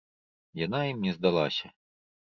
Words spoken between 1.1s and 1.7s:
здалася.